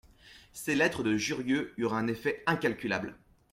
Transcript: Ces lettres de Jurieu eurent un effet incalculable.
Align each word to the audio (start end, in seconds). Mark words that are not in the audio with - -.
Ces 0.51 0.73
lettres 0.73 1.03
de 1.03 1.15
Jurieu 1.15 1.75
eurent 1.77 1.93
un 1.93 2.07
effet 2.07 2.41
incalculable. 2.47 3.15